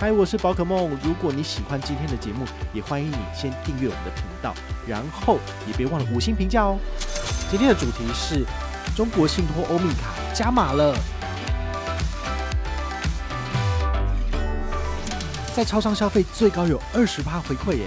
[0.00, 0.98] 嗨，我是宝可梦。
[1.04, 4.54] 如果你喜欢今天的节目，也欢迎你先订阅我们的频道，
[4.88, 6.78] 然后也别忘了五星评价哦。
[7.50, 8.46] 今天的主题是
[8.96, 10.96] 中国信托欧米卡加码了，
[15.54, 17.86] 在超商消费最高有二十趴回馈耶。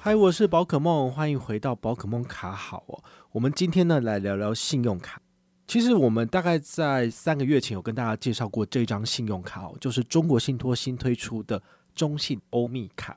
[0.00, 3.04] 嗨，我是宝可梦，欢迎回到宝可梦卡好哦。
[3.32, 5.20] 我们今天呢来聊聊信用卡。
[5.68, 11.62] 其实我们大概在三个月前有跟大家介绍过这张信用卡哦，就是中国信托新推出的
[11.94, 13.14] 中信欧米卡。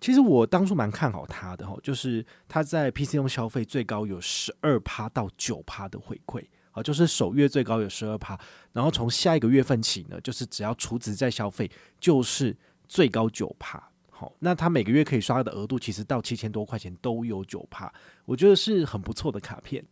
[0.00, 8.38] 其实我当初蛮看好它的哦，就是它在 PC 用消费最高有十二趴到九趴的回馈，好，就是首月最高有十二趴，
[8.72, 11.68] 然后从下一个月份起呢，就是只要储值再消费，
[11.98, 13.82] 就是最高九趴。
[14.08, 17.92] 好，那它每个月可以刷的额度其实到七千多块钱都有九趴，
[18.24, 19.84] 我觉得是很不错的卡片。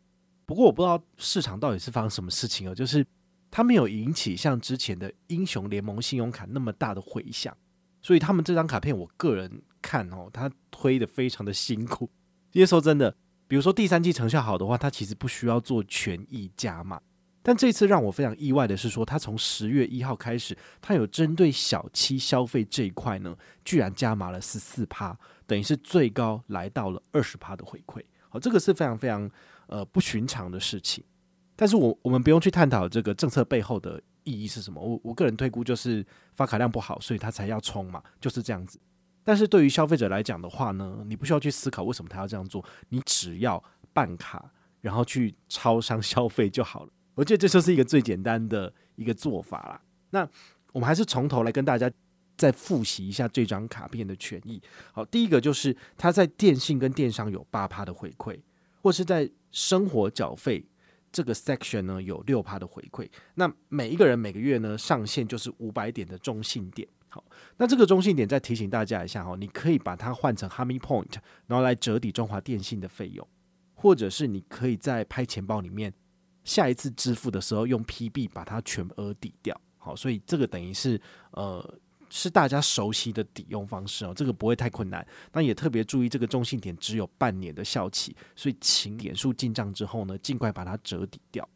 [0.46, 3.04] 不过我不知道市场到底是发生什么事情哦，就是
[3.50, 7.54] 它没有引起像之前的英雄联盟信用卡那么大的回响，
[8.00, 12.08] 所以他们这张卡片，我个人看哦，它推得非常的辛苦。
[12.52, 13.14] 因为说真的，
[13.48, 17.00] 比如说第三季成效好的话，它其实不需要做权益加码。
[17.42, 28.02] 但这次让我非常意外的是说，它从十月一号开始，它有针对小七消费这一块呢，居然加码了十四趴，等于是最高来到了二十趴的回馈。
[28.28, 29.30] 好，这个是非常非常。
[29.68, 31.02] 呃，不寻常的事情，
[31.56, 34.80] 但是我我们不用去探讨这个政策背后的意义是什么。
[34.80, 38.78] 我我个人推估就是发卡量不好，所以他才要冲嘛，就是这样子。
[39.24, 43.60] 但是对于消费者来讲的话呢，你不需要去思考为什么他要这样做，你只要
[43.92, 46.92] 办卡，然后去超商 消费就好了。
[47.16, 49.82] 我觉得这就是一个最简单的一个做法啦。
[50.10, 50.28] 那
[50.72, 51.90] 我们还是从头来跟大家
[52.36, 54.60] 再复习一下这张卡片的权益。
[54.92, 58.38] 好，第一个就是它在电信跟电商有八趴的回馈。
[58.82, 60.64] 或是在生活缴费
[61.10, 66.86] 这个 section 呢，有六趴的回馈，那每一个人每个月呢上限就是五百点的中信点。
[67.08, 67.24] 好，
[67.56, 71.14] 那这个中信点再提醒大家一下哈，你可以把它换成 Hami Point，
[71.48, 73.26] 然后来折抵中华电信的费用，
[73.74, 75.92] 或者是你可以在拍钱包里面
[76.44, 79.60] 下一次支付的时候用 PB 把它全额抵掉。
[79.78, 81.00] 好，所以这个等于是
[81.32, 81.78] 呃。
[82.08, 85.06] 是大家熟悉的抵用方式哦，这个不会太困难。
[85.30, 91.48] 但也特别注意，这个中信点只有半年的效期，所以请点数进账之后呢，尽快把它折抵掉。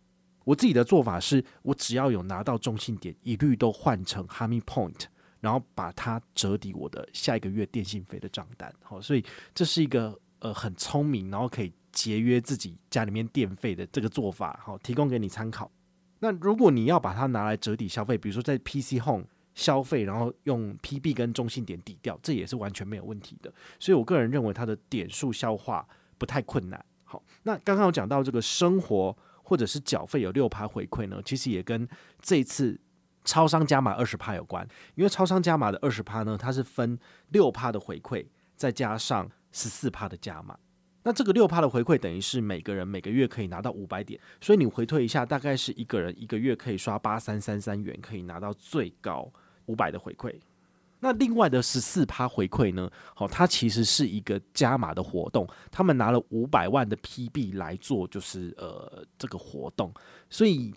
[0.45, 5.03] 我自己的做法是，我只要有拿到中信点，一律都换成 Harmony Point，
[5.39, 8.75] 然后把它折抵我的下一个月电信费的账单。
[8.83, 9.25] 好，所以
[9.55, 14.59] 这是一个呃很聪明，然后可以节约自己家里面电费的这个做法。
[14.65, 15.71] 好，提供给你参考。
[16.19, 19.27] 那如果你要把它拿来折抵消费，比如说在 PC Home。
[19.61, 23.53] 消费，然后用 PB 跟中心点抵掉，这也是完全没有问题的。
[23.79, 26.83] 所以我个人认为它的点数消化不太困难。
[27.05, 31.87] 好，那刚刚有讲到这个生活或者是缴费有六趴回馈呢，其实也跟
[32.23, 32.81] 这次
[33.25, 34.67] 超商加码二十趴有关。
[34.95, 36.99] 因为超商加码的二十趴呢，它是分
[37.29, 38.25] 六趴的回馈，
[38.57, 40.59] 再加上十四趴的加码。
[41.03, 49.31] 那这个六趴的回馈等于是每个人每个月可以拿到五百点，所以你回推一下，大概是一个人一个月可以刷八三三三元，可以拿到最高。
[49.71, 50.35] 五百的回馈，
[50.99, 52.91] 那另外的十四趴回馈呢？
[53.15, 59.95] 好，它其实是一个加码的活动，他们拿了五百万的 PB 来做，就是呃这个活动。
[60.29, 60.75] 所以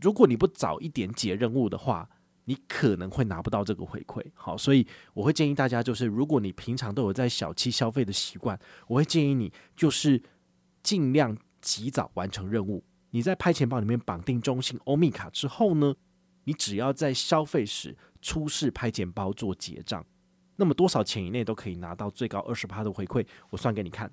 [0.00, 2.08] 如果你不早一点解任务的话，
[2.44, 4.20] 你可能会拿不到这个回馈。
[4.34, 8.58] 好，所以我会建议大家，就是如果你平常都有在小七消费的习惯，
[8.88, 10.20] 我会建议你就是
[10.82, 12.82] 尽量及早完成任务。
[13.10, 15.94] 你在拍钱包里面绑定中信欧米卡之后呢，
[16.44, 20.02] 你只要在消费时出示拍钱包做结账，
[20.56, 23.26] 那么多少钱以内都可以拿到最高二十趴的回馈。
[23.50, 24.10] 我算给你看，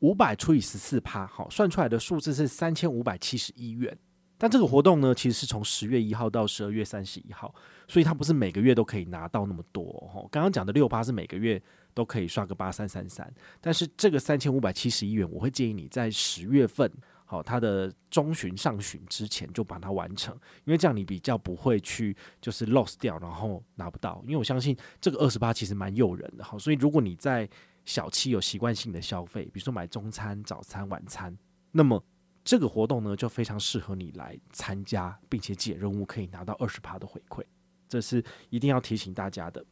[0.00, 3.98] 五百除以十四趴，好，算出来的数字是三千五百七十一元。
[4.38, 7.54] 但这个活动呢，其实是从十月一号到十二月三十一号，
[7.88, 9.82] 所以它不是每个月都可以拿到那么多
[10.14, 10.28] 哦。
[10.30, 11.60] 刚刚讲的六趴是每个月
[11.94, 16.92] 都可以刷个八三三三，但是这个三千五百七十一元，我会建议你在十月份。
[17.28, 20.32] 好，它的中旬上旬之前就把它完成，
[20.64, 24.22] 因为这样你比较不会去就是 loss 掉，然后拿不到。
[24.24, 27.48] 因为我相信这个二十八其实蛮诱人的，好，所以如果你在
[27.84, 31.36] 小七有习惯性的消费，比如说买中餐、早餐、晚餐，
[31.72, 32.02] 那么
[32.44, 37.42] 这个活动呢就非常适合你来参加，并且解任务可以拿到二十趴的回馈，
[37.88, 39.64] 这是一定要提醒大家的。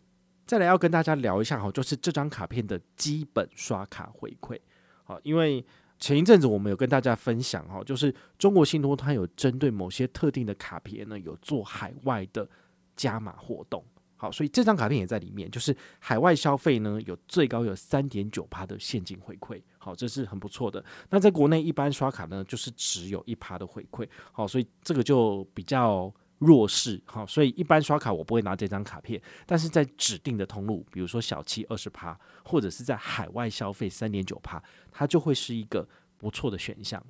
[0.44, 4.60] 再来要跟大家聊一下哈，就是这张卡片的基本刷卡回馈。
[5.04, 5.64] 好，因为
[6.04, 12.46] 前一阵子我们有跟大家分享哈，就是中国信托它有针对某些特定的卡片呢，有做海外的
[12.94, 13.82] 加码活动。
[14.14, 19.58] 好，所以这张卡片也在里面，就是海外消费呢，有最高有三点九趴的现金回馈。
[19.78, 20.84] 好，这是很不错的。
[21.08, 24.06] 那在国内一般刷卡呢，就是只有一趴的回馈。
[24.30, 26.12] 好，所以这个就比较。
[26.38, 35.88] 弱势，好，所以一般刷卡我不会拿这张卡片，但是在指定的通路，比如说小七二十趴，或者是在海外消费三点九趴，它就会是一个
[36.18, 37.02] 不错的选项。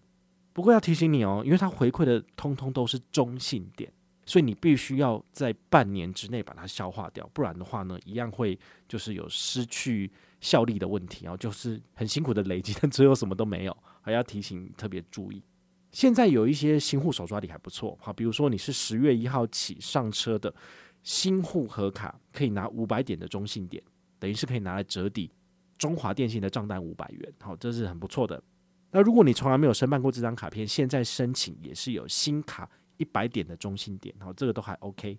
[0.53, 3.93] 不过要提醒你哦，因为它回馈的通通都是中性点，
[4.25, 8.57] 所以你必须要在半年之内把它消化掉，不然的话呢，一样会
[8.87, 15.43] 就是有失去效力的问题哦，就是很辛苦的累积，但最后什么都没有，还要提醒特别注意。
[15.95, 20.53] 现在有一些新户手抓礼还不错，好，比如说你是十月一号起上车的
[21.05, 23.81] 新户合卡，可以拿五百点的中信点，
[24.19, 25.31] 等于是可以拿来折抵
[25.79, 28.43] 中华电信的账单五百元，好，这是很不错的。
[28.91, 35.17] 那如果你从来没有申办过这张卡片，现在申请也是有新卡一百点的中心点，好，这个都还 OK。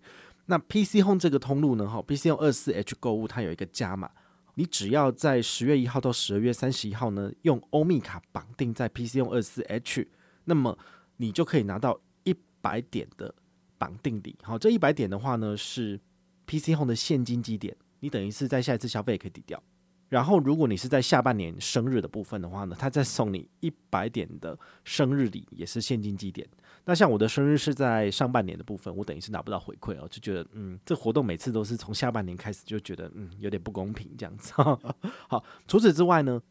[0.48, 4.12] 那 PC Home 这个通路呢，哈，PC Home 二四 H 购物它有一个加码，
[4.56, 10.06] 你只要在十月一号到十二月三十一号呢，用欧米卡绑定在 PC Home 二四 H。
[10.46, 10.78] 那么
[11.18, 13.34] 你就可以拿到一百点的
[13.78, 16.00] 绑定礼，好，这一百点的话呢是
[16.46, 19.62] PC Home 的现金积点，你等于是在下一次消费也可以抵掉。
[20.08, 26.48] 然后如果你是在下半年生日的部分的话呢，他再送你一百点的生日礼，也是现金积点。
[26.86, 34.54] 那像我的生日是在上半年的部分，我等于是拿不到回馈哦，就觉得嗯，这活动每次都是从下半年开始，就觉得嗯有点不公平这样子。
[35.28, 36.42] 好，除此之外呢。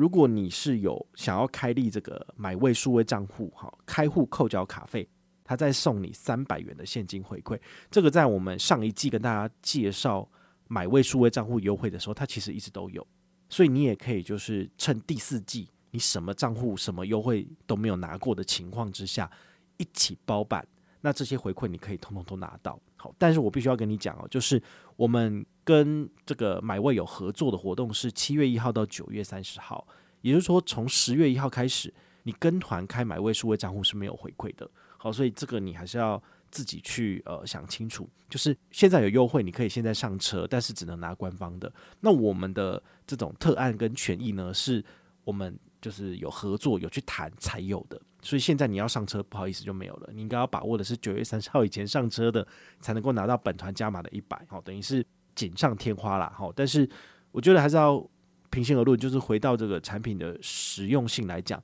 [0.00, 5.06] 如果你是有想要开立这个买位数位账户，哈，开户扣缴卡费，
[5.44, 7.60] 他再送你三百元的现金回馈。
[7.90, 10.26] 这个在我们上一季跟大家介绍
[10.68, 13.06] 买位数位账户优惠的时候，它其实一直都有，
[13.50, 19.30] 所以你也可以就是趁第四季你什么账户什么优惠都没有拿过的情况之下，
[19.76, 20.66] 一起包办。
[21.02, 24.62] 那这些回馈你可以通通都拿到，好，但是我必须要跟你讲哦，就是
[24.94, 29.88] 我们跟这个买位有合作的活动是七月一号到九月三十号，
[30.20, 31.90] 也就是说从十月一号开始，
[32.24, 41.72] 你跟团开买位数位账户是没有回馈的，好，所以这个你还是要自己去呃想清楚，就是现在有优惠，你可以现在上车，但是只能拿官方的。
[42.00, 44.84] 那我们的这种特案跟权益呢，是
[45.24, 45.58] 我们。
[45.80, 50.10] 就是有合作有去谈才有的，所以现在你要上车，不好意思就没有了。
[50.12, 52.46] 你应该要把握的是九月三十号以前上车的，
[52.80, 55.04] 才能够拿到本团加码的一百，好，等于是
[55.34, 56.52] 锦上添花啦，好。
[56.52, 56.88] 但是
[57.32, 58.06] 我觉得还是要
[58.50, 61.62] 平心而论，就是回到这个产品的实用性来讲，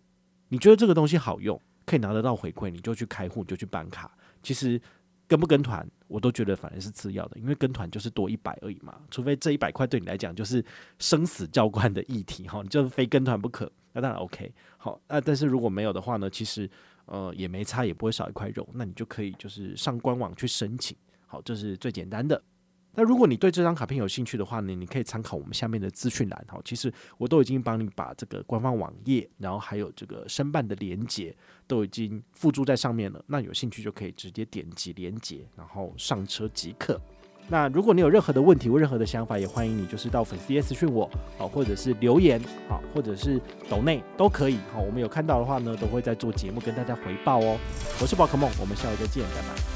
[0.48, 4.10] 你觉得这个东西好用，可以拿得到回馈，你就去开户，就去办卡。
[4.42, 4.80] 其实。
[5.28, 9.00] 跟不跟团，我都觉得反而是次要的，因为跟团就是多一百而已嘛。
[9.10, 10.64] 除非这一百块对你来讲就是
[10.98, 14.52] 生死交关的议题哈，你就非跟团不可，那当然 OK。
[14.76, 16.70] 好，那但是如果没有的话呢，其实
[17.06, 20.96] 呃也没差，也不会少一块肉，那你就可以就是上官网去申请。
[21.26, 22.40] 好，这是最简单的。
[22.96, 26.58] 那如果你对这张卡片有兴趣的话呢，你可以参考我们下面的资讯栏哈。
[26.64, 33.22] 其实我都已经帮你把这个官方网页，然后还有这个申办的连结都已经附注在上面了。
[33.26, 37.00] 那有兴趣就可以直接点击连结，然后上车即可。
[37.48, 41.04] 那如果你有任何的问题或任何的想法，也欢迎你就是到粉丝页私讯我
[41.38, 43.40] 啊，或者是留言啊，或者是
[43.70, 44.58] 抖内都可以。
[44.72, 47.56] 好，我们有看到的话呢，都会在做节目跟大家回报哦。
[48.00, 49.75] 我是宝可梦，我们下回再见，拜拜。